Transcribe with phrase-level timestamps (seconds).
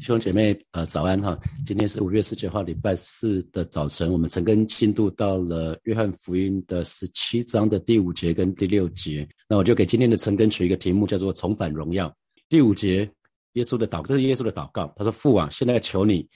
[0.00, 1.38] 弟兄姐妹，呃，早安哈！
[1.66, 9.28] 今天是五月十九号，礼拜四的早晨，我们曾跟进度到了约翰福音的十七章的第五节跟第六节。
[9.46, 12.10] 那我就给今天的陈根取一个题目，叫做“重返荣耀”。
[12.48, 13.06] 第五节，
[13.52, 14.90] 耶稣的祷，这是耶稣的祷告。
[14.96, 16.26] 他说：“父啊，现在求你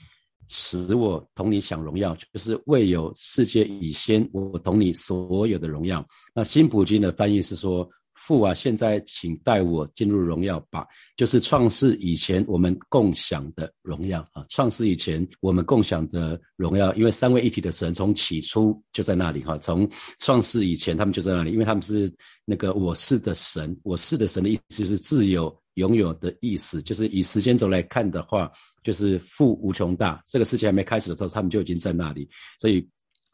[0.47, 7.89] 使我同你享荣耀，就是未有世界以先，我同你所有的荣耀。”那新普京的翻译是说。
[8.15, 14.43] 父啊，现在请带我进入荣耀吧，就是创世以前我们共享的荣耀啊！
[14.49, 19.87] 创世以前我们共享的荣耀，因为三位一体的神从起初就在那里哈，从
[20.19, 22.11] 创世以前他们就在那里，因为他们是
[22.45, 28.51] 那个我是的神，我是的神的意思就是自由拥有的意思，就是以时间轴来看的话，
[28.83, 32.27] 就是父无穷大，这个事情还没开始的时候，他们就已经在那里，
[32.59, 32.87] 所以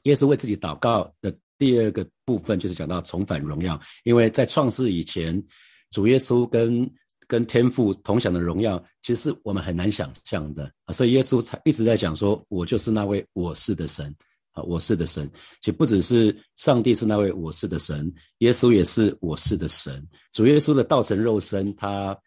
[0.04, 1.34] 耶稣为自己祷告的。
[1.62, 5.40] 第二个部分就是讲到重返荣耀，因为在创世以前，
[5.92, 6.90] 主耶稣跟
[7.28, 10.92] 跟天父同享的荣耀，其实是我们很难想象的啊。
[10.92, 14.12] 所以耶稣才一直在讲说：“我就是那位我是的神
[14.54, 15.30] 啊，我是的神。”
[15.62, 20.04] 其实不只是上帝是那位我是的神，耶稣也是我是的神。
[20.32, 22.18] 主耶稣的道成肉身，他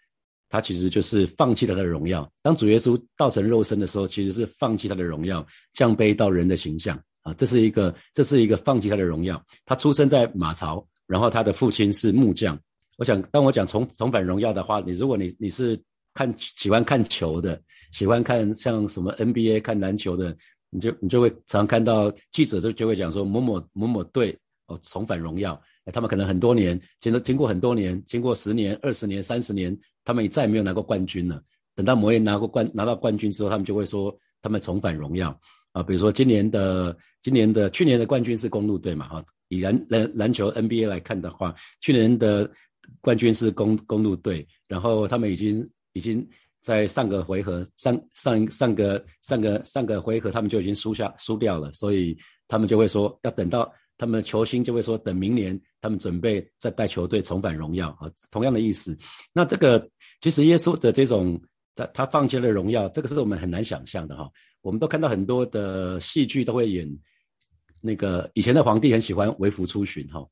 [0.48, 2.30] 他其实就是放弃了他的荣耀。
[2.40, 6.96] 当主耶稣道成肉身的时候，其实是放弃他的荣耀，降卑到人的形象。
[7.24, 9.42] 啊，这是一个，这是一个放弃他的荣耀。
[9.64, 12.56] 他出生在马槽，然后他的父亲是木匠。
[12.96, 15.76] 我想，当我讲重重返荣耀的话，你如果你你是
[16.12, 20.36] 看喜欢看球的，喜欢看像什么 NBA 看篮球的，
[20.70, 25.60] 你就你就会常看到记者就就会讲说某某某某队哦重返荣耀。
[25.92, 31.42] 他们可能很多年，经过经过很多年，经过十年、二十年、三十年，他们再没有拿过冠军了。
[31.74, 35.38] 等到某一年拿过冠拿到冠军之后，他们就会说他们重返荣耀。
[35.72, 39.08] 啊，比如说今年的、今年的、去年的冠军是公路队嘛？
[39.08, 42.48] 哈，以篮篮篮球 NBA 来看的话，去年的
[43.00, 46.24] 冠军是公公路队，然后他们已经已经
[46.60, 52.16] 在上个回合、上上上个上个上个回合，他们就已经输下输掉了，所以
[52.46, 58.96] 他们就会说要等到他们球星就会说等明年他们准备再带球队重返荣耀啊，同样的意思。
[59.32, 59.84] 那这个
[60.20, 61.40] 其实耶稣的这种
[61.74, 64.30] 他他放弃了荣耀，这个是我们很难想象的哈。
[64.62, 66.88] 我们都看到很多的戏剧都会演
[67.80, 70.26] 那个以前的皇帝很喜欢微服出巡哈，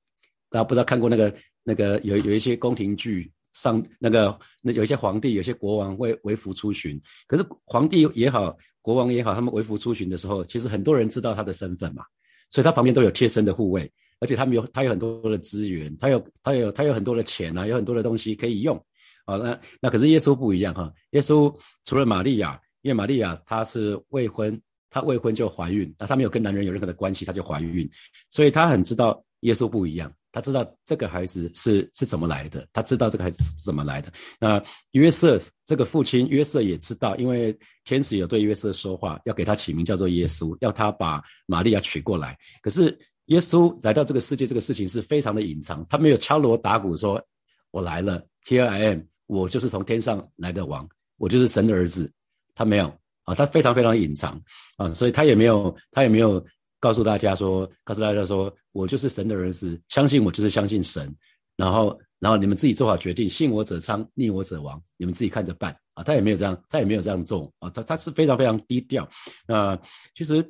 [0.48, 12.03] 大家不知道看过那个那个有有一些宫廷剧上那个那有一些皇帝有些国王会微服出巡，可是皇帝也好国王也好，他们微服出巡的时候，其实很多人知道他的身份嘛，
[12.48, 18.82] 所以他旁边都有贴身的护卫，而且他们有他有很多的资源，他有他有他有很多的钱啊，有很多的东西可以用，
[19.25, 22.60] 好那那可是耶稣不一样哈，耶稣除了玛利亚。
[22.83, 24.60] 因为玛利亚她是未婚，
[24.91, 27.88] 她未婚就怀孕，那她没有跟男人有任何的关系，她就怀孕，
[28.28, 34.12] 所以她很知道耶稣不一样，她知道这个孩子是是怎么来的，她知道这个孩子是怎么来的。
[34.41, 34.60] 那
[34.91, 42.37] 约瑟这个父亲约瑟也知道，因为天使有对约瑟说话，要给他起名叫做耶稣，要他把玛利亚娶过来。
[42.60, 47.25] 可是耶稣来到这个世界，这个事情是非常的隐藏，他没有敲锣打鼓说
[47.71, 50.88] ：“我来了，Here I am，我就是从天上来的王，
[51.19, 52.10] 我就是神的儿子。”
[52.55, 52.87] 他没有
[53.25, 54.38] 啊，他非常非常隐藏
[54.77, 56.44] 啊，所以他也没有，他也没有
[56.78, 61.10] 告诉大家说，告诉大家说我就是神的儿子，相信我就是相信神，
[61.56, 66.04] 然后，然后你们自己做好决定，信我者昌，逆我者亡，你们自己看着办啊。
[66.04, 69.09] 他也没有这样，他也没有这样做啊，他他是非常非常低调。
[69.47, 69.81] 那
[70.15, 70.47] 其实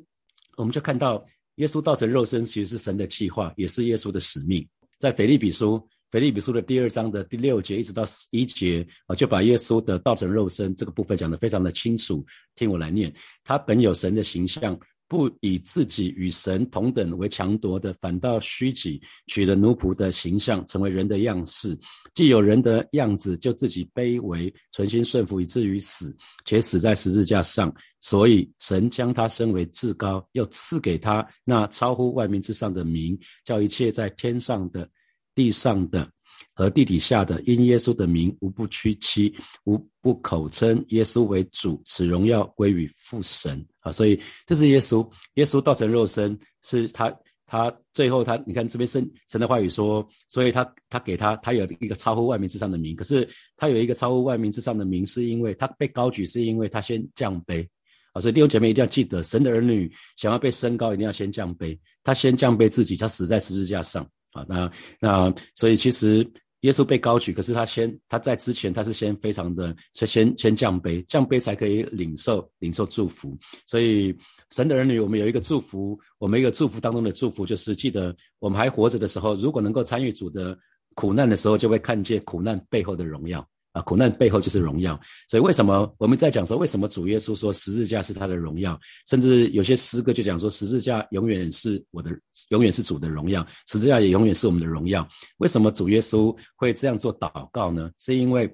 [0.57, 4.67] 我们就看到，耶稣道成肉身其实是神的计划，也是耶稣的使命，
[4.99, 5.81] 在腓利比书。
[6.13, 12.23] 腓立比书的第二章的第六节一直到十一节啊，就把耶稣的道成肉身这个部分讲得非常的清楚。
[12.53, 13.11] 听我来念：
[13.43, 21.75] 他本有神的形象，不以自己与神同等为强夺的，反倒虚己，取了奴仆的形象，成为人的样式。
[22.13, 26.15] 既有人的样子，就自己卑微，存心顺服，以至于死，
[26.45, 27.73] 且死在十字架上。
[28.01, 34.87] 所以神将他升为至高，又赐给他那超乎万民之上的名，叫一切在天上的。
[35.35, 36.09] 地上的
[36.55, 39.33] 和地底下的，因耶稣的名，无不屈膝，
[39.65, 43.91] 无不口称耶稣为主，使荣耀归于父神啊！
[43.91, 47.11] 所以这是耶稣，耶稣道成肉身，是他，
[47.47, 53.27] 他最后他，你看这边神神的话语说，所以他他给他，他有一个超乎万民之上的名，可是
[53.57, 57.67] 他有一个超乎万民之上的名，是因为他被高举，是因为他先降卑
[58.11, 58.21] 啊！
[58.21, 64.07] 所以弟兄姐妹一定要记得，神的儿女想要被升高，一定要先降卑，他先降卑自己，他死在十字架上。
[64.33, 66.29] 啊，那那所以其实
[66.61, 73.37] 耶稣被高举，可是他先他在之前他是先非常的，先先先降杯，降杯才可以领受领受祝福。
[73.67, 74.15] 所以
[74.49, 80.57] 神的儿女，我们有一个祝福，我们一个祝福当中的祝福就是记得我们还活着的时候，如果能够参与主的
[80.95, 83.45] 苦难的时候，就会看见苦难背后的荣耀。
[83.73, 84.99] 啊，苦难背后就是荣耀。
[85.27, 88.79] 所以为什么我们在讲说，为什么主耶稣说十字架是他的荣耀？
[89.07, 92.11] 甚至有些诗歌就讲说，十字架永远是我的，
[92.49, 95.05] 永远是主的荣耀，十字架也永远是我们的荣耀。
[95.37, 97.91] 为什么主耶稣会这样做祷告呢？
[97.97, 98.47] 是因为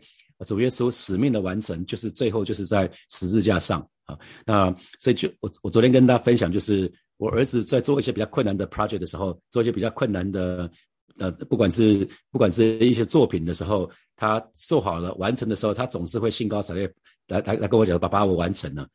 [0.47, 4.17] 主耶稣使命的完成，就是最后就是在十字架上啊。
[4.45, 10.71] 那所以就我我昨天跟大家分享，就是我儿子在做一些比较困难的 project 的时候，做一些比较困难的。
[11.19, 16.91] 呃，不管是不管是一些作品的时候，他做好了完成的时候，他总是会兴高采烈
[17.27, 18.87] 来来来跟我讲：“爸爸，我完成了。”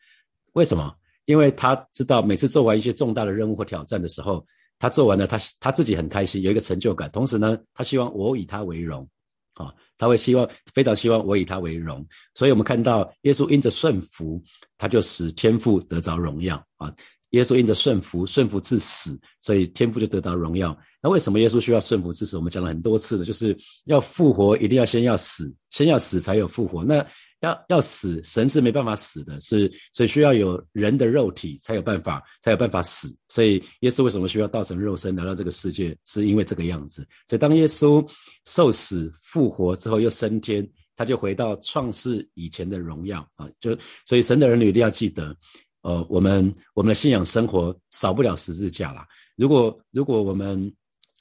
[0.55, 0.95] 为什么？
[1.27, 4.47] 因为他知道每次做完一些重大的任务或挑战的时候，
[4.79, 7.11] 他做完了，他他自己很开心，有一个成就感。
[7.11, 9.09] 同时呢，他希望我以他为荣，
[9.55, 12.07] 啊，他会希望非常希望我以他为荣。
[12.35, 14.43] 所以我们看到耶稣因着顺服，
[14.77, 16.95] 他就使天父得着荣耀啊。
[17.35, 20.77] 耶稣因着顺服，顺服至死，所以天父就得到荣耀。
[21.03, 22.37] 那为什么耶稣需要顺服至死？
[22.37, 26.85] 我们讲了很多次的，就是要复活，一定要先要死，先要死才有复活。
[26.85, 27.05] 那
[27.41, 33.15] 要要死，神是没办法死的，是所以需要有人的肉体才有办法，才有办法死。
[33.29, 35.97] 所以耶稣为什么需要道成肉身来到这个世界？
[36.05, 37.05] 是因为这个样子。
[37.27, 38.09] 所以当耶稣
[38.47, 43.51] 受死复活之后，又升天，他就回到创世以前的荣耀啊！
[43.59, 43.77] 就
[44.07, 45.37] 所以神的儿女一定要记得。
[45.85, 49.07] 呃，我们我们的信仰生活少不了十字架啦。
[49.37, 50.73] 如果如果我们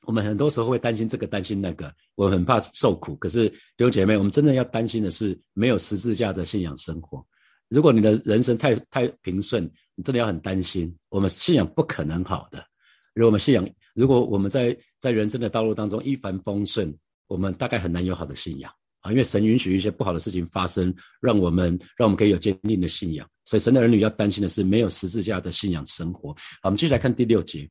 [0.06, 3.14] 我们很多时候会担心这个担心那个，我很怕受苦。
[3.18, 7.26] 可是弟兄姐妹，我们真的要担心的是没有十字架的信仰生活。
[7.68, 10.96] 如果你的人生太太平顺，你真的要很担心。
[11.10, 12.66] 我们信仰不可能好的。
[13.14, 18.72] 如果我们信仰，如果我们在在人生的道路当中一帆风顺，我们大概很难有好的信仰。
[19.04, 23.30] 啊，因为神允许一些不好的事情发生，让我们让我们可以有坚定的信仰。
[23.46, 26.34] 所以神的儿女要担心的是没有十字架的信仰生活。
[26.62, 27.70] 好，我们继续来看第六节。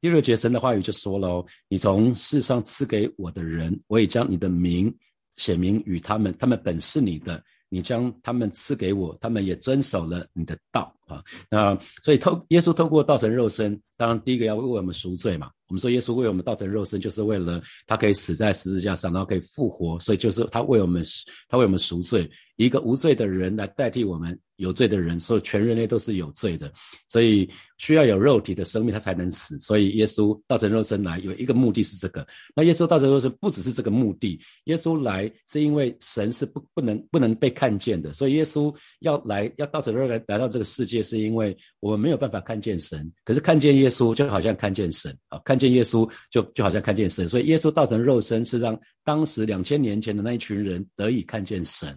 [0.00, 4.92] 第六节神的话语就说了：“你从世上赐给我的人，我也将你的名
[5.36, 7.42] 写明与他们，他们本是你的。
[7.68, 15.50] 你将他们赐给我，他们也遵守了你的道。”啊，那所以透耶稣透过道成肉身，当然第一个要为我们赎罪嘛。
[15.68, 21.04] 我们说耶稣为我们道成肉身，就是为了他可以死在十字架上，然后可以复活，所以就是他为我们，
[21.46, 26.72] 他为我们赎罪，一个无罪的人来代替我们有罪的人，所以全人类都是有罪的，
[27.06, 27.46] 所以
[27.76, 29.58] 需要有肉体的生命，他才能死。
[29.58, 32.26] 所以耶稣道成肉身来有一个目的是这个。
[32.56, 45.58] 那耶稣道成肉身不只是这个目的，耶稣来是因为神是不不能不能被看见的，所以耶稣要来要道成肉身来到这个世界，是因为我们没有办法看见神，可是看见耶稣就好像看见神啊，看。
[45.58, 51.88] 见耶稣就就好像看见神，所以耶稣道成肉身是让当时两千年前的那一群人得以看见神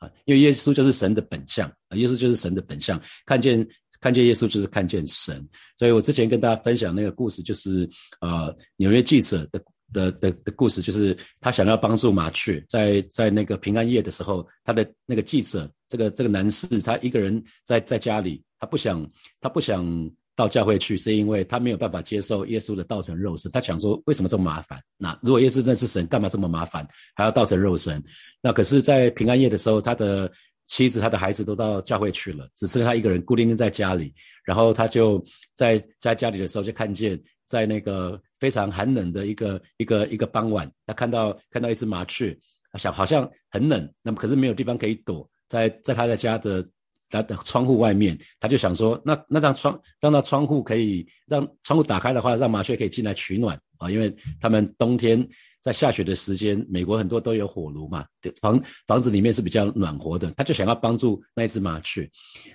[0.00, 3.66] 啊，因为耶稣就是神的本相啊，耶稣就是神的本相，看见
[4.02, 5.48] 看见耶稣就是看见神。
[5.78, 7.88] 所以我之前跟大家分享那个故事，就是
[8.20, 9.58] 呃纽约记者的
[9.92, 19.08] 的的的故事，就是他想要帮助麻雀，在在那个平安夜的时候，他的那个记者这个这个男士，他一个人在在家里，他不想
[19.40, 20.10] 他不想。
[20.36, 23.52] 到教会去，是因为他没有办法接受耶稣的道成肉身。
[23.52, 24.80] 他想说，为什么这么麻烦？
[24.96, 28.02] 那如果耶稣真是神，干嘛这么麻烦，还要道成肉身？
[28.40, 30.32] 那可是，在平安夜的时候，他的
[30.66, 34.14] 妻子、他的孩子都到教会去了，只剩他一个人孤零零在家里。
[34.42, 35.22] 然后他就
[35.54, 42.36] 在在家里的时候，就看见在那个非常寒冷的一个一个一个傍晚，他看到看到一只麻雀，
[42.72, 46.66] 他想好像很冷，那么可是没有地方可以躲，在在他的家的。
[47.12, 55.28] 他的窗户外面，他就想说，那那让窗让那窗户可以让窗户打开的话，让麻雀可以进来取暖啊，因为他们冬天
[55.60, 58.06] 在下雪的时间，美国很多都有火炉嘛，
[58.40, 60.30] 房房子里面是比较暖和的。
[60.36, 62.08] 他就想要帮助那只麻雀，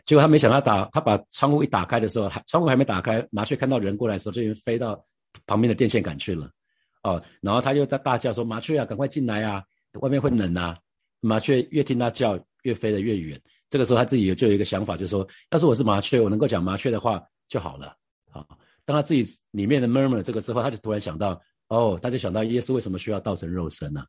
[0.05, 4.97] 结果他没想到打他把窗户一打开的时候，窗户还没打开，麻雀看到人过来的时候，就已经飞到
[5.45, 6.49] 旁边的电线杆去了
[7.03, 9.63] 哦，然后他就在大叫说：“麻雀啊，赶快进来啊，
[10.01, 10.77] 外面会冷啊！”
[11.21, 13.39] 麻雀越听他叫，越飞得越远。
[13.69, 17.95] 这个时候他自己就有一个想法，就是说，要是我是麻雀，我能够讲麻雀的话就好了。
[18.31, 18.45] 啊，
[18.85, 24.03] 当他自己里面的 murmur 这个之后，他就突然想到，哦，他就想到耶稣为什么需要道成肉身呢？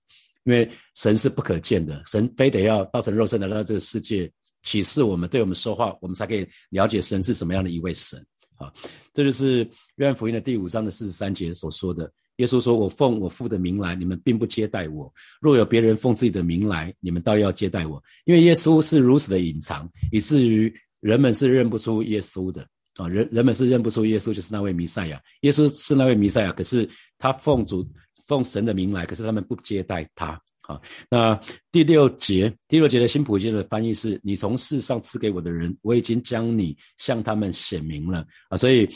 [0.45, 4.30] 因为神是不可见的，神非得要道成肉身来到这个世界
[4.62, 8.25] 启示我们，对我们说话，我们才可以了解神是什么样的一位神。
[8.56, 8.72] 啊，
[9.12, 12.10] 这就是约翰福音的第五章的四十三节所说的。
[12.36, 15.10] 耶稣说：“我奉我父的名来，你们并不接待我；
[15.40, 18.02] 若有别人奉自己的名来，你们倒要接待我。
[18.26, 20.70] 因为耶稣是如此的隐藏，以至于
[21.00, 22.60] 人们是认不出耶稣的
[22.96, 23.08] 啊！
[23.08, 25.18] 人人们是认不出耶稣就是那位弥赛亚。
[25.40, 26.86] 耶稣是那位弥赛亚，可是
[27.16, 27.88] 他奉主
[28.26, 30.38] 奉神的名来，可是他们不接待他。
[30.66, 30.80] 啊，
[31.11, 31.40] 那
[31.73, 38.56] 第六节第六节的新普京的翻译是：你从世上赐给我的人，我已经将你向他们显明了啊！
[38.56, 38.88] 所以。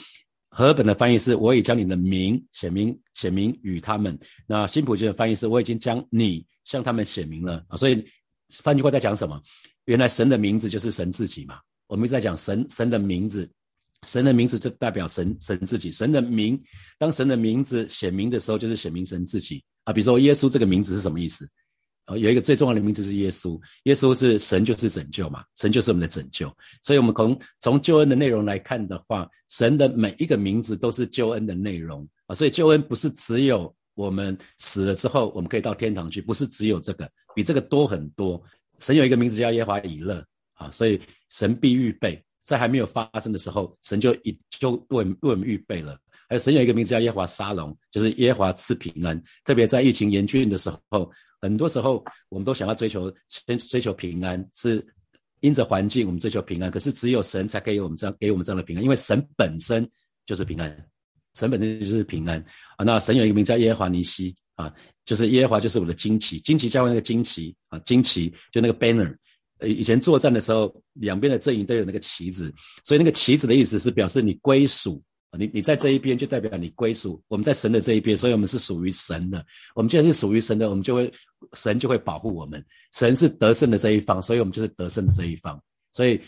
[0.52, 4.18] 和本的翻译是：我已将你的名显明，显明与他们。
[4.48, 7.76] 那新普京的翻译是：我已经将你向他们显明了啊。
[7.76, 8.04] 所以
[8.64, 9.40] 换句话在讲什么？
[9.84, 11.60] 原来神的名字就是神自己嘛。
[11.86, 13.48] 我们一直在讲神神的名字，
[14.04, 15.92] 神的名字就代表神神自己。
[15.92, 16.60] 神的名，
[16.98, 19.92] 当神的名字显明的时候，就是显明神自己啊。
[19.92, 21.48] 比如说耶稣这个名字是什么意思？
[22.04, 26.46] 啊，有一个最重要的名字是耶稣，耶稣是神就是拯救嘛，神就是我们的拯救。
[26.82, 32.34] 所以，我们从从救恩的内容来看的话，神的每一个名字都是救恩的内容啊。
[32.34, 38.42] 所以，救恩不是只有我们死了之后我们可以到天堂去，不是只有这个，比这个多很多。
[38.78, 40.24] 神有一个名字叫耶华以勒。
[40.54, 45.98] 啊，所以神必预备，在还没有发生的时候，神就已就为为我们预备了。
[46.30, 49.20] 而神有一个名字叫耶华沙龙，就是耶华赐平安。
[49.44, 51.10] 特别在疫情严峻的时候，
[51.40, 54.82] 很多时候我们都想要追求先追求平安，是
[55.40, 56.70] 因着环境我们追求平安。
[56.70, 59.86] 可是只有神才可以我们这样给我们这样的平安，因为神本身
[60.24, 60.88] 就是平安，
[61.34, 62.38] 神本身就是平安
[62.76, 62.84] 啊。
[62.84, 64.72] 那神有一个名字叫耶和华尼西啊，
[65.04, 69.14] 就是耶和华就是我的旌旗，旌旗教会那个旌旗啊，旌旗就那个 banner。
[69.58, 72.50] 呃，以前作战的时候，两边的阵营都有那个旗子，
[72.82, 75.02] 所以那个旗子的意思是表示你归属
[75.38, 79.44] 你你在这一边就代表你归属，我们在神的这一边，所以我们是属于神的。
[79.74, 81.12] 我们既然是属于神的，我们就会
[81.52, 82.64] 神就会保护我们。
[82.92, 85.60] 神是得胜的这一方，所以我们就是得胜的这一方。
[85.92, 86.20] 所以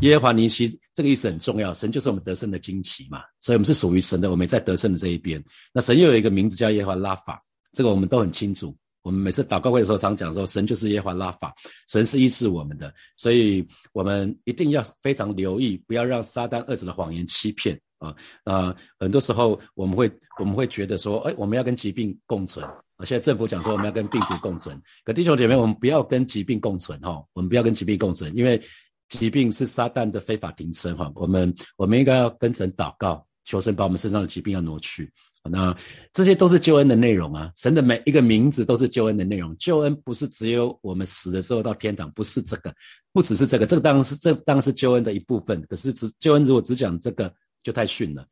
[0.00, 5.42] 耶和华尼西这个意思很重要，神就是我们得胜的旌旗嘛，所以我们是属于神的，我们在得胜的这一边。
[5.72, 7.42] 那神又有一个名字叫耶和华拉法，
[7.74, 8.74] 这个我们都很清楚。
[9.02, 11.52] 我们每次祷告会的时候，常讲说，神就是耶和华拉法，
[11.88, 18.76] 神是医治我们的，所以我们一定要非常留意，不要让撒旦二者的谎言欺骗啊啊！
[18.98, 23.04] 很多时候我们会我们会觉得说，哎，我们要跟疾病共存啊。
[23.04, 28.60] 现在政府讲说我们要跟病毒共存，可弟兄姐妹，我们不要跟疾病共存哈，我们不要跟疾病共存，因为
[29.08, 31.10] 疾病是撒旦的非法庭生哈。
[31.14, 35.10] 我们我们应该要跟神祷告，求神把我们身上的疾病要挪去。
[35.50, 35.76] 那
[36.12, 37.50] 这些都是救恩的内容啊！
[37.56, 39.52] 神的每一个名字都是救恩的内容。
[39.58, 42.72] 救恩不是只有我们死了之后到天堂，不是这个，
[43.12, 45.60] 不只是这个，这个当然是这当然是救恩的一部分。
[45.68, 48.26] 可是只救恩如果只讲这个，就太逊了。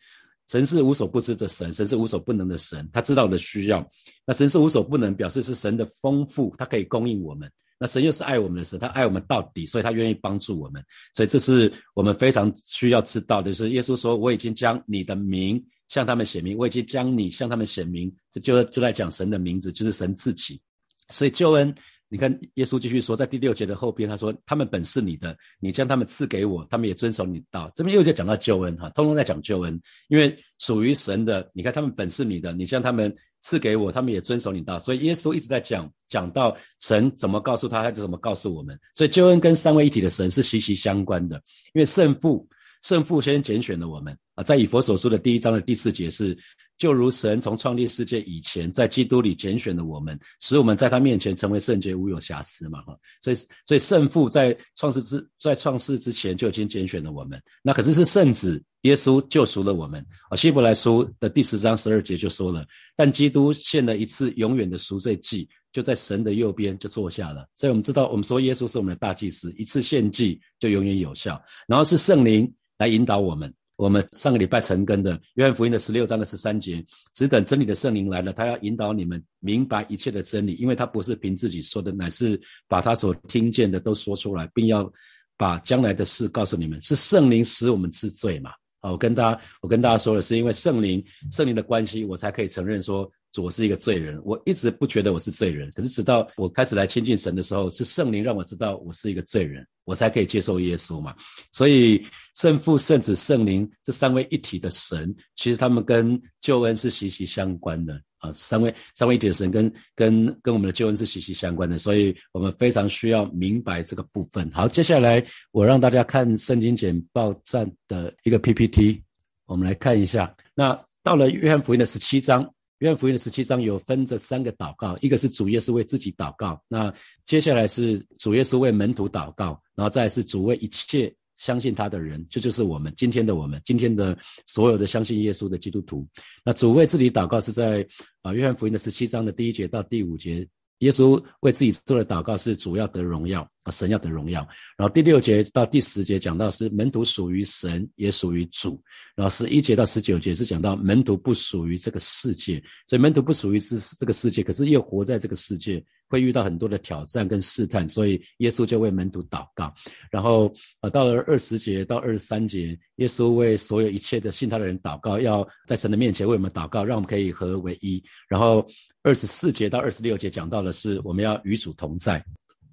[0.49, 3.88] 神是无所不知的神，神是无所不能的神，他知道的需要。
[4.26, 7.50] 那神是无所不能，表示是神的丰富，他可以供应我们。
[7.78, 10.84] 那神又是爱我们的神，他爱我们到底，所以他愿意帮助我们。
[11.14, 20.60] 所以这是我们非常需要知道的，就是耶稣说：“我已经将你的名。”向他们显明，我已经将你向他们显明，这就就在讲神的名字，就是神自己。
[21.08, 21.75] 所以救恩，
[22.10, 34.76] 你看耶稣继续说，在第六节的后边，他说：“他们本是你的，你将他们赐给我，他们也遵守你道。”这边又在讲到救恩，哈，通通在讲救恩，因为属于神的，你看他们本是你的，你将他们赐给我，他们也遵守你道。
[34.80, 38.76] 所以耶稣一直在讲，讲到神怎么告诉他，他就怎么告诉我们。
[38.94, 41.40] 所以救恩跟三位一体的神是息息相关的，
[41.74, 42.46] 因为圣父。
[42.82, 46.34] 圣父先拣选了我们啊，在以佛所说的第一章的第四节是，
[46.80, 72.50] 就如神从创立世界以前，在基督里拣选了我们，使我们在他面前成为圣洁无有瑕疵嘛哈，所以所以圣父在创世之在创世之前就已经拣选了我们，那可是是圣子耶稣救赎了我们啊，希伯来书的第十章十二节就说了，但基督献了一次永远的赎罪祭，就在神的右边就坐下了，所以我们知道我们说耶稣是我们的大祭司，一次献祭就永远有效，然后是圣灵。
[72.80, 73.52] 来引导我们。
[73.80, 76.84] 我们上个礼拜成根的约翰福音的十六章的十三节，
[77.14, 84.92] 只等真理的圣灵来了，他要引导你们明白一切的真理，因为他不是凭自己说的，乃是把他所听见的都说出来，并要
[85.38, 86.80] 把将来的事告诉你们。
[86.82, 88.50] 是圣灵使我们知罪嘛？
[88.82, 93.10] 好，我跟大家，我跟大家说的是，因为圣灵，圣灵的关系，我才可以承认说。
[93.37, 101.14] 我是一个罪人，我一直不觉得我是罪人，可是直到我开始来亲近神的时候，是圣灵让我知道我是一个罪人，我才可以接受耶稣嘛。
[101.52, 108.32] 所以圣父、圣子、圣灵这三位一体的神，其实他们跟救恩是息息相关的啊。
[108.32, 114.50] 三位三位一体的神跟跟跟我们的救恩是息息相关的，所以我们非常需要明白这个部分。
[114.50, 119.00] 好，接下来我让大家看圣经简报站的一个 PPT，
[119.46, 120.34] 我们来看一下。
[120.52, 122.52] 那到了约翰福音的十七章。
[122.80, 126.92] 约翰福音的十七章有分这三个祷告，一个是主耶稣为自己祷告，那
[127.25, 136.08] 接下来是主耶稣为门徒祷告，然后再是主为一切相信他的人，这就是我们今天的我们，今天的所有的相信耶稣的基督徒。
[136.42, 137.87] 那主为自己祷告是在
[138.22, 140.46] 啊约翰福音的十七章的第一节到第五节。
[140.80, 144.40] 耶稣为自己做的祷告是主要得荣耀啊，神要得荣耀。
[144.76, 148.82] 然后第六节到第十节讲到是门徒属于神，也属于主。
[149.14, 155.84] 然后十一节到十九节是讲到门徒不属于这个世界，所以门徒不属于是这个世界，可是又活在这个世界。
[156.10, 159.72] 会遇到很多的挑战跟试探，所以耶稣就为门徒祷告。
[160.10, 160.52] 然后，
[160.82, 168.02] 呃，到了二十节到二十三节，耶稣为所有一切的信他的人祷告，要在神的面前为我们祷告，让我们可以合为一。
[168.28, 168.66] 然后，
[169.02, 172.22] 二十四节到二十六节讲到的是我们要与主同在。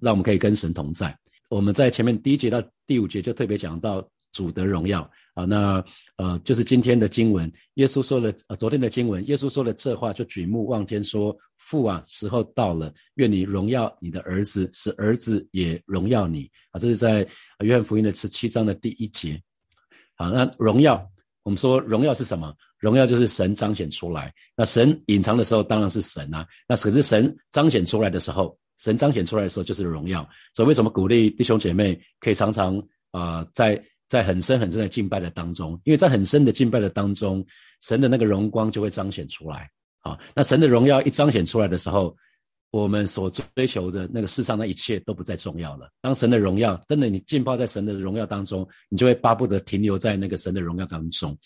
[0.00, 1.12] 让我们可以跟神同在。
[1.50, 5.84] 我们在前面第一节到第五节就特别讲到主的荣耀啊，那
[6.16, 17.24] 呃就是今天的经文，耶稣说了，呃昨天的经文，耶稣说了这话，就举目望天说：“父啊，时候到了，愿你荣耀你的儿子，使儿子也荣耀你。”啊，这是在
[17.60, 19.40] 约翰福音的十七章的第一节。
[20.16, 21.08] 好，那荣耀，
[21.44, 22.52] 我们说荣耀是什么？
[22.80, 24.34] 荣耀就是神彰显出来。
[24.56, 26.44] 那神隐藏的时候当然是神啊。
[26.66, 30.28] 那可是神彰显出来的时候，神彰显出来的时候就是荣耀。
[30.52, 35.80] 所以为什么鼓励弟兄姐妹可以常常啊，在在很深很深的敬拜的当中？
[35.84, 37.44] 因为在很深的敬拜的当中，
[37.82, 39.68] 神的那个荣光就会彰显出来。
[40.00, 42.16] 啊，那神的荣耀一彰显出来的时候，
[42.70, 45.90] 我们所追求的那个世上的一切都不再重要了。
[46.00, 51.36] 当神的荣耀真的你浸泡在神的荣耀当中，你就会巴不得停留在那个神的荣耀当中。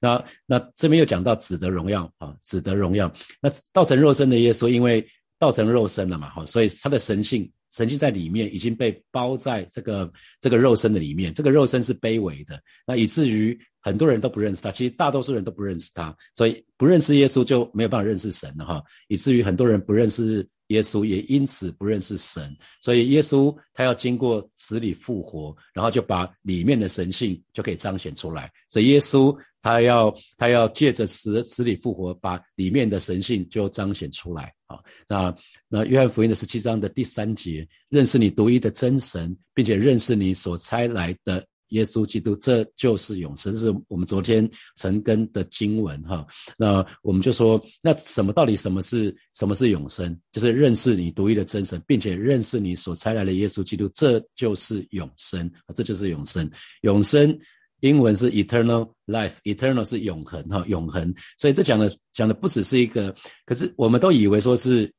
[0.00, 3.10] 那那这边又讲到子的荣耀啊，子的荣耀。
[3.40, 5.06] 那道成肉身的耶稣，因为
[5.38, 10.10] 道成肉身了嘛，哈，所以他的神性神迹在里面已经被包在这个
[10.40, 11.32] 这个肉身的里面。
[11.32, 14.70] 这个肉身是卑微的，那以至于很多人都不认识他。
[14.70, 18.82] 其实大多数人都不认识他，所以不认识耶稣就没有办法认识神了哈。
[19.08, 20.46] 以至于很多人不认识。
[20.70, 28.50] 耶稣也因此不认识神，所以耶稣他要经过死里复活，然后就把里面的神性就可以彰显出来。
[28.68, 34.52] 所以耶稣他要他要借着死死里复活，把里面的神性就彰显出来。
[34.66, 35.34] 啊，那
[35.68, 41.44] 那约翰福音的十七章的第三节，认识你独一的真神，并且认识你所差来的。
[41.70, 46.24] 耶稣基督，这就是永生，是我们昨天陈根的经文哈。
[46.56, 50.16] 那我们就说，那什么到底什么是什么是永生？
[50.30, 56.48] 就是认识你独一的真神，并且认识你所差来的耶稣基督，这就是永生啊这就是永生。
[56.82, 57.36] 永生
[57.80, 61.12] 英文是 eternal life，eternal 是永恒哈，永恒。
[61.36, 64.92] 所以这讲的讲的不只是一个，可是我们都以为说是。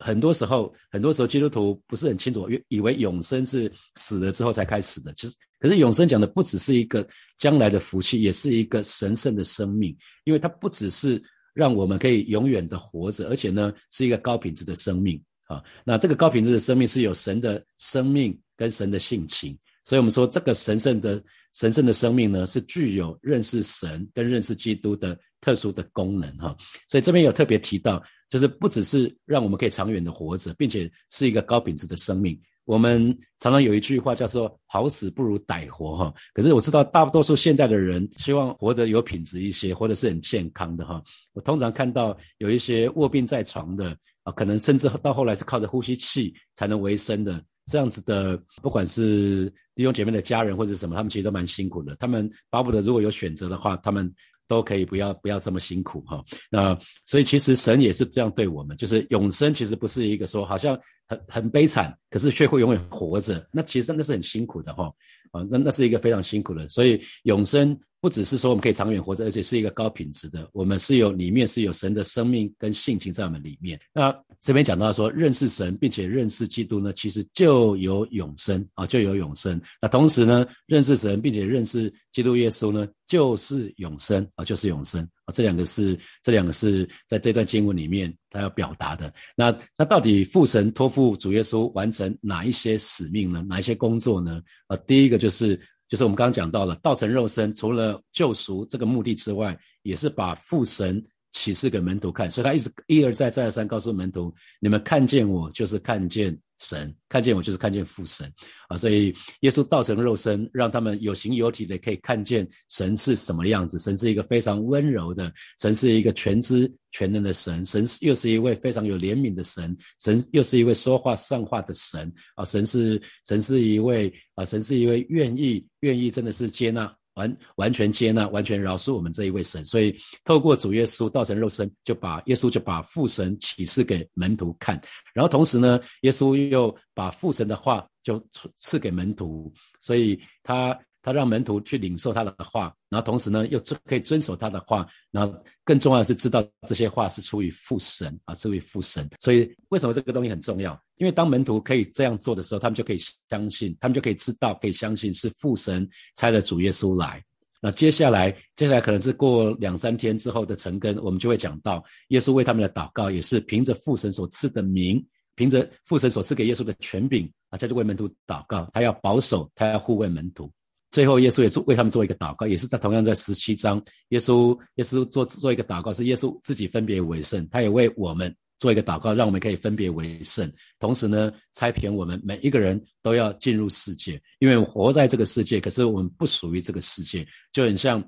[0.00, 5.12] 很多时候，很多时候基督徒不是很清楚，以为永生是死了之后才开始的。
[5.14, 11.22] 其实，可是永生讲的不只是一个将来的福气，也是一个神圣的生命，因为它不只是
[11.54, 15.64] 让我们可以永远的活着，而且呢是一个高品质的生命啊。
[15.82, 21.22] 那这个高品质的生命是有神的生命跟神的性情，所以我们说这个神圣的
[21.54, 25.18] 神圣的生命呢，是具有认识神跟认识基督的。
[25.40, 26.56] 特殊的功能哈，
[26.88, 32.40] 所以这边有特别提到，就是不只是让我们可以长远的活着，并且是一个高品质的生命。
[32.64, 41.02] 我们常常有一句话叫做“好死不如歹活”哈，可是我知道大多数现在的人希望活得有品质一些，活得是很健康的哈。
[41.34, 51.94] 我通常看到有一些卧病在床的啊，可能甚至到后来是靠着呼吸器才能维生的这样子的，不管是弟兄姐妹的家人或者什么，他们其实都蛮辛苦的。
[51.96, 54.12] 他们巴不得如果有选择的话，他们。
[54.46, 64.92] 都可以不要不要这么辛苦哈，那所以其实神也是这样对我们，就是永生其实不是一个说好像很很悲惨，可是却会永远活着，那其实真的是很辛苦的哈，
[65.38, 73.78] 啊那那是一个非常辛苦的，所以永生不只是说我们可以长远活着，而且是一个高品质的，我们是有里面是有神的生命跟性情在我们里面。
[73.94, 79.60] 那这边讲到说认识神并且认识基督呢，其实就有永生啊，就有永生。
[79.80, 84.14] 那同时呢，认识神并且认识基督耶稣呢，就是永生。
[84.36, 89.12] 啊，就是永生啊，这两个是这两个是在这段经文里面他要表达的。
[89.36, 93.44] 那那到底父神托付主耶稣完成哪一些使命呢？
[93.48, 94.42] 哪一些工作呢？
[94.66, 95.58] 啊，第一个就是
[95.88, 101.02] 就是我们刚刚讲到了道成肉身，除了救赎这个目的之外，也是把父神
[101.34, 106.34] 启示给门徒看，所以他一直一而再再而三告诉门徒：你们看见我，就是看见。
[106.60, 108.32] 神看见我就是看见父神
[108.68, 113.76] 啊，所以耶稣道成肉身，让他们有形有体的可以看见神是什么样子。
[113.80, 126.90] 神是一个非常温柔的，神是一个全知全能的神，神又是一位非常有怜悯的神，神又是一位说话算话的神啊，神是神是一位啊，神是一位愿意愿意真的是接纳。
[127.14, 134.80] 完完全接纳，完全饶恕我们这一位神，所以透过主耶稣道成肉身，就把耶稣就把父神启示给门徒看，
[135.12, 138.24] 然后同时呢，耶稣又把父神的话就
[138.56, 140.78] 赐给门徒，所以他。
[141.04, 149.06] 他让门徒去领受他的话，然后同时呢，又遵可以遵守他的话，然后更重要的是知道这些话是出于父神啊，出于父神。
[149.20, 150.72] 所以为什么这个东西很重要？
[150.96, 155.86] 因为当门徒可以这样做的时候，他们就可以相信，他们就可以知道，可以相信是父神
[156.16, 157.22] 差了主耶稣来。
[157.60, 170.50] 那接下来，接下来可能是过两三天之后的成根，我们就会讲到耶稣为他们的祷告，也是凭着父神所赐的名，凭着父神所赐给耶稣的权柄啊，在这为门徒祷告，他要保守，他要护卫门徒。
[170.94, 180.48] 最后，耶稣也做为他们做一个祷告，也是在同样在十七章，耶稣耶稣做做一个祷告，是耶稣自己分别为圣，他也为我们做一个祷告，让我们可以分别为圣。
[180.78, 188.00] 同时呢，差遣我们每一个人都要进入世界，因为活在这个世界，可是我们不属于这个世界，就很像。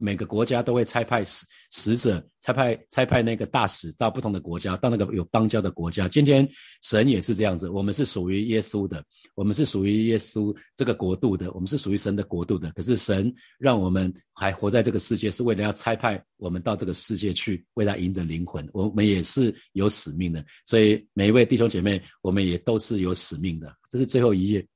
[0.00, 6.08] 每个国家都会差派使使者，差派差派那个大使到不同的国家，到那个有邦交的国家。
[6.08, 6.48] 今天
[6.82, 12.72] 神也是这样子，我们是属于耶稣的，我们是属于耶稣这个国度的，我们是属于神的国度的。
[12.72, 18.66] 可是神让我们还活在这个世界，是为了要差派我们到这个世界去，为他赢得灵魂。
[18.72, 23.70] 我们也是有使命的，所以每一位弟兄姐妹，我们也都是有使命的。
[23.90, 24.66] 这是最后一页。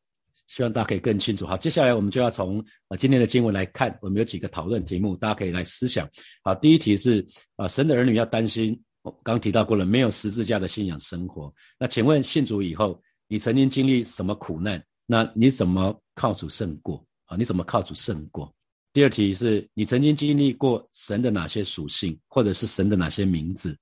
[0.47, 1.47] 希望大家可以更清楚。
[1.47, 6.09] 好，接下来我们就要从呃今天的经文来看，我们有几个讨论题目，大家可以来思想。
[6.43, 7.25] 好，第一题是
[7.57, 11.53] 啊，神的儿女要担心，我刚提到过了，没有十字架的信仰生活。
[11.79, 14.83] 那请问信主以后，你曾经经历什么苦难？
[15.07, 17.05] 那你怎么靠主胜过？
[17.25, 18.55] 啊，你怎么靠主胜过？
[18.93, 23.77] 第二题是你曾经经历过神的哪些属性，或者是神的哪些名字？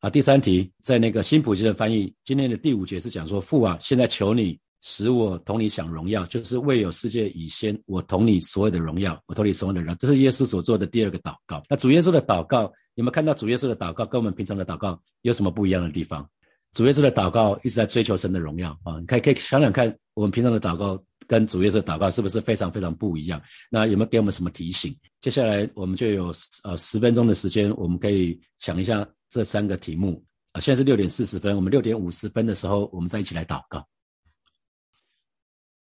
[0.00, 4.58] 啊，第三题在那个新普京的翻译，今天的第五节是讲说父啊，现在求你。
[4.82, 11.62] 使我同你享荣耀，就是未有世界以先，我同你所有的荣耀，我同你所有的荣耀，这是耶稣所做的第二个祷告。
[11.68, 16.28] 那主耶稣的祷告，有没有看到主耶稣的祷告跟我们平常的祷告有什么不一样的地方？
[16.72, 19.00] 主耶稣的祷告一直在追求神的荣耀啊！
[19.00, 23.40] 你可以可以想想看，我们平常的祷告跟主耶稣的祷告是不是非常非常不一样？
[23.70, 24.94] 那有没有给我们什么提醒？
[25.20, 26.32] 接下来我们就有
[26.64, 30.60] 呃十分钟的时间，我们可以想一下这三个题目啊。
[30.60, 33.84] 现在是六点四十分，我们六点五十分的时候，我们再一起来祷告。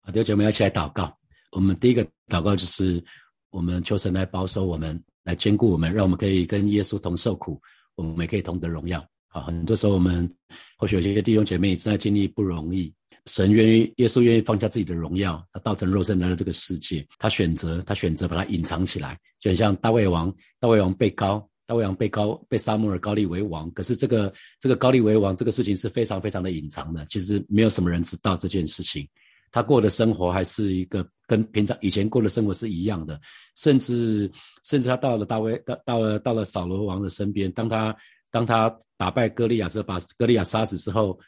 [0.08, 1.14] 弟兄姐妹，要一起来祷告。
[1.52, 3.02] 我们第一个祷告就是，
[3.50, 7.60] 我们求神来保守我们，来兼顾我们，让我们可以跟耶稣同受苦，
[7.94, 9.04] 我们也可以同得荣耀。
[9.28, 10.30] 好，很多时候我们
[10.78, 12.90] 或许有些弟兄姐妹正在经历不容易，
[13.26, 29.06] 神愿意，耶稣愿意放下自己的荣耀，他道成肉身来到这个世界，他选择，他选择把它隐藏起来，就像大卫王，大卫王被高，大卫王被高，被沙漠尔高立为王，可是这个这个高立为王这个事情是非常非常的隐藏的，其实没有什么人知道这件事情。
[29.50, 33.18] 他过的生活还是一个跟平常以前过的生活是一样的，
[33.56, 34.30] 甚至
[34.64, 37.96] 甚至他到了大卫到到了到了扫罗王的身边，当他
[38.30, 41.18] 当他打败歌利亚之后，把歌利亚杀死之后，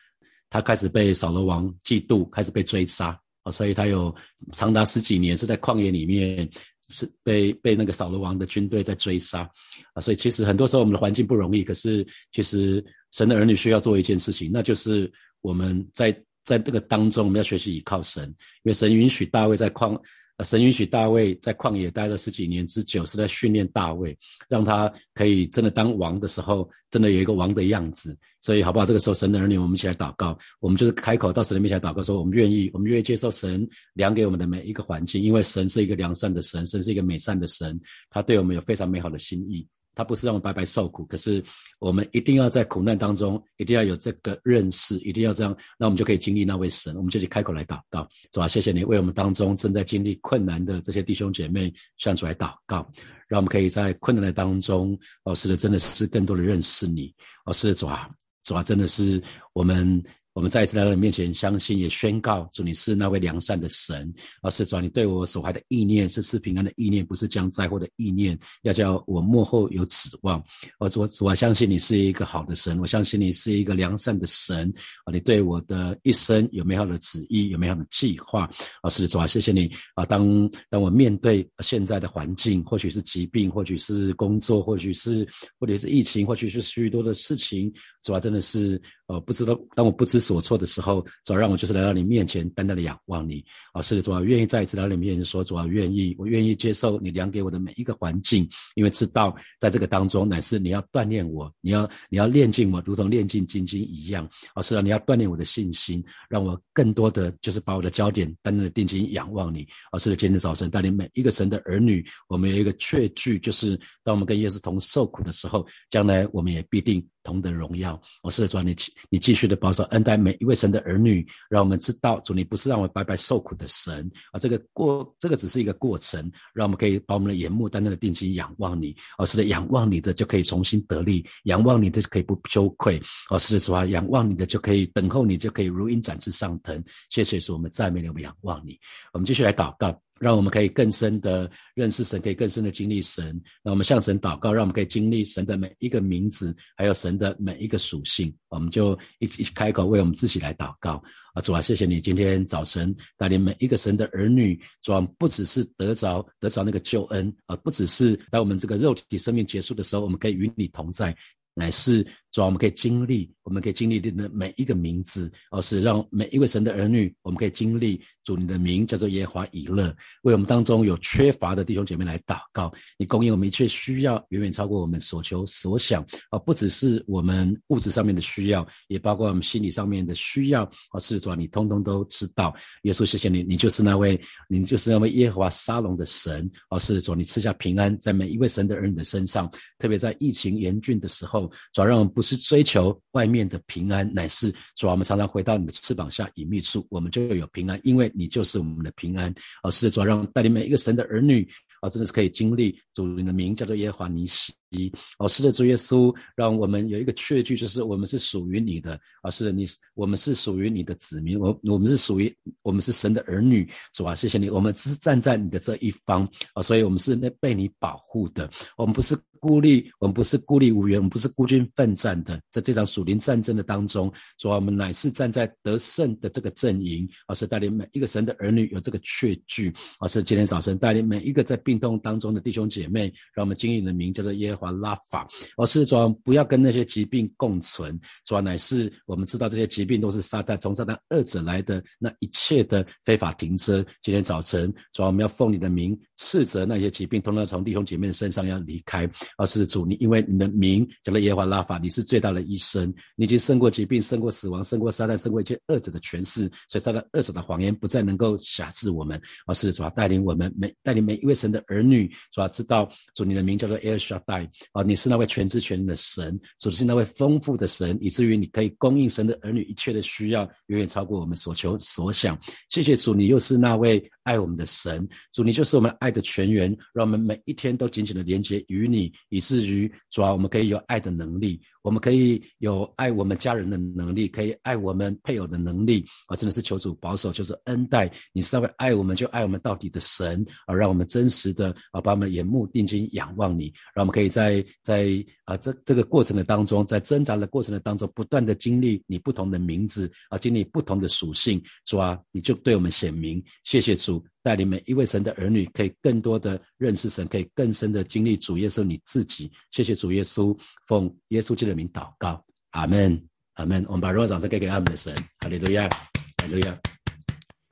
[0.48, 4.14] 他开始被扫罗王嫉妒，开始被追杀啊，所以他有
[4.52, 6.48] 长达十几年是在旷野里面
[6.88, 9.48] 是被被那个扫罗王的军队在追杀
[9.94, 16.14] 啊，所以其实很多时候我们的环境不容易，可是其实神的儿女需要做一件事情，那就是我们在。
[16.44, 18.24] 在这个当中，我们要学习依靠神，
[18.62, 20.00] 因为神允许大卫在旷，
[20.44, 24.16] 神允许大卫在旷野待了十几年之久，是在训练大卫，
[24.48, 28.16] 让他可以真的当王的时候，真的有一个王的样子。
[28.40, 28.86] 所以，好不好？
[28.86, 39.66] 这个时候，神的儿女，我们一起来祷告，我们就是开口到神的面前祷告，说我们愿意，我们愿意接受神量给我们的每一个环境，因为神是一个良善的神，神是一个美善的神，他对我们有非常美好的心意。
[40.00, 41.42] 他不是让我们白白受苦，可是
[41.78, 46.96] 我们一定要在苦难当中，一定要有这个认识，一定要这样，那我们就可以经历那位神。
[46.96, 48.48] 我们就去开口来祷告，是吧？
[48.48, 52.90] 谢谢你为我们当中正在经历困难的这些弟兄姐妹向主来祷告，
[53.28, 58.08] 让我们可以在困难的当中，哦，师的，真的是更多的认识你，哦，师的，主啊，
[58.42, 60.02] 主啊，真的是我们。
[60.32, 64.12] 我们再一次来到你面前，相信也宣告主你是那位良善的神，
[64.42, 70.42] 而是主你对我所怀的意念是赐平安的意念，不是将灾祸的意念，要叫我幕后有指望。
[70.78, 74.72] 我主主啊，相信你是一个好的神，我相信你是一个良善的神
[75.04, 78.48] 啊，你对我的一生有美好的旨意，有美好的计划
[78.82, 80.06] 啊，是主啊，谢谢你啊。
[80.06, 85.26] 当当我面对现在的环境，或许是疾病，或许是工作，或许是
[85.58, 87.72] 或者是疫情，或许是许多的事情，
[88.04, 90.20] 主啊，真的是呃不知道，当我不知。
[90.20, 93.42] 所措的时候，主要让我就是来到你面前，单单的仰望你
[93.72, 93.80] 啊！
[93.80, 104.60] 是的，主要愿意再一次来到你面前说，主要愿意，我愿意接受你量给我的每一个环境，因为知道在这个当中，乃是你要锻炼我，你要你要练尽我，如同练尽金经一样啊！
[104.60, 109.98] 是啊，你要锻炼我的信心，让我更多的就是把我的焦点单单的定睛仰望你啊！
[109.98, 117.04] 是的，今天早晨带领每一个神的儿女，我们有一个确据，就是当我们跟耶稣同受苦的时候，将来我们也必定。
[117.22, 118.74] 同等荣耀，我是主，你
[119.08, 124.38] 你继续的保守恩待每一位神的儿女，让我们知道主，你不是让我白白受苦的神啊！
[124.38, 136.82] 这个过，这个只是一个过程，让我们可以把我们的眼目单单的定睛仰望你，而是的仰望你的就可以重新得力，仰望你的就可以不羞愧，而是的主啊，仰望你的就可以等候你，就可以如鹰展翅上腾。
[137.10, 138.78] 谢谢主，我们赞美你，我们仰望你，
[139.12, 140.00] 我们继续来祷告。
[140.20, 143.42] 让我们可以更深的认识神，可以更深的经历神。
[143.64, 148.32] 那我们向神祷告，让我们可以经历神的每一个名字，还有神的每一个属性。
[148.50, 151.02] 我们就一一开口为我们自己来祷告
[151.32, 151.40] 啊！
[151.40, 161.16] 主啊，谢谢你今天早晨带领每一个神的儿女，主啊，不只是得着得着那个救恩啊，不只是当我们这个肉体生命结束的时候，我们可以与你同在。
[161.52, 176.38] 乃是主要，我们可以经历，我们可以经历你的每一个名字，而是让每一位神的儿女，我们可以经历主你的名叫做耶华以勒，为我们当中有缺乏的弟兄姐妹来祷告，你供应我们一切需要，远远超过我们所求所想啊！
[176.38, 181.00] 不只是我们物质上面的需要，也包括我们心理上面的需要啊！
[181.00, 182.54] 是主啊，你通通都知道。
[182.82, 186.78] 耶稣，谢谢你，你就是那位，你就是那位耶和华沙龙的神哦！
[186.78, 199.70] 是主，你赐下平安在每一位神的儿女的身上，特别在疫情严峻的时候，主要让我们不是追求外面的平安，乃是主啊，我们常常回到你的翅膀下隐秘处，我们就有平安，因为你就是我们的平安啊！
[199.70, 201.48] 是说，让带领每一个神的儿女。
[201.80, 204.26] 啊，真的是可以经历主你的名叫做耶和华尼
[204.70, 204.92] 一。
[205.18, 208.98] 哦，是的，主耶稣，让我们有一个确据，就是我们是属于你的。
[209.22, 219.16] 啊，是的，你我们是属于你的子民，我我们是属于我们是神的儿女，主啊，谢谢你，我们只是站在你的这一方啊，所以我们是那被你保护的，我们不是。
[219.42, 243.84] 孤立，我们不是孤立无援，我们不是孤军奋战的，在这场属灵战争的当中，主啊，我们乃是站在得胜的这个阵营，而是带领每一个神的儿女有这个确据，而是今天早晨带领每一个在病痛当中的弟兄姐妹，让我们经历的名叫做耶和华拉法，而是主不要跟那些疾病共存，主要乃是我们知道这些疾病都是撒旦从撒旦二者来的那一切的非法停车。
[244.02, 249.10] 今天早晨，主要我们要奉你的名斥责那些疾病，通通从弟兄姐妹身上要离开。
[249.38, 259.18] 而是主，你因为你的名叫做耶华拉法，你是最大的医生，你已经胜过疾病，胜过死亡，胜过撒旦，胜过一切恶者的权势，所以他的恶者的谎言不再能够辖制我们。
[259.46, 272.38] 而是主要带领我们每带领每一位神的儿女，主要知道主你的名叫做 El Shaddai，啊，你是那位全知全能的神，主是那位丰富的神，以至于你可以供应神的儿女一切的需要，远远超过我们所求所想。
[272.68, 279.12] 谢谢主，你又是那位爱我们的神，主你就是我们爱的泉源，让我们每一天都紧紧的连接于你。
[279.28, 281.60] 以至于主要我们可以有爱的能力。
[281.82, 286.36] 我们可以有爱我们家人的能力，可以爱我们配偶的能力啊！
[286.36, 290.74] 真的是求主保守，就是恩待你稍微爱我们就爱我们到底的神啊！
[290.74, 303.42] 让我们真实的啊，把我们眼目定睛仰望你，让我们可以在在在啊这这个过程的当中，在挣扎的过程的当中，不断的经历你不同的名字啊，经历不同的属性，主啊，你就对我们显明。
[303.64, 309.50] 谢谢主带领每一位神的儿女，可以更多的认识神，可以更深的经历主耶稣你自己。
[309.70, 310.54] 谢谢主耶稣，
[310.86, 311.70] 奉耶稣基督。
[311.70, 313.16] 的名祷告，阿门，
[313.54, 313.84] 阿门。
[313.86, 316.76] 我们把荣耀掌声给给阿门的神，哈利路亚，哈利路亚。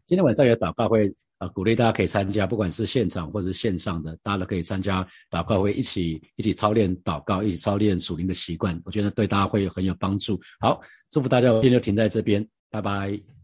[0.07, 8.81] 今天晚上有祷告会啊，鼓励大家可以参加，不管是现场或者是线上的，大家都可以参加祷告会，一起一起操练祷告，一起操练属灵的习惯。
[8.85, 10.39] 我觉得对大家会很有帮助。
[10.61, 13.38] 好，祝福大家，今天就停在这边，拜拜。